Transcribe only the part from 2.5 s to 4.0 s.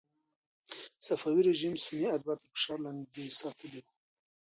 فشار لاندې ساتلي ول.